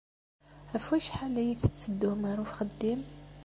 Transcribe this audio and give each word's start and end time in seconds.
Ɣef 0.73 0.85
wacḥal 0.89 1.35
ay 1.41 1.51
tetteddum 1.61 2.21
ɣer 2.27 2.37
uxeddim? 2.45 3.01